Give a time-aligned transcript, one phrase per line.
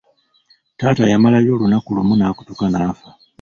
[0.79, 3.09] Taata yamalawo olunaku lumu n’akutuka n'afa.